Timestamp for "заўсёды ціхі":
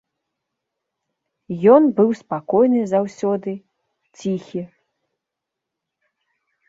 2.93-4.61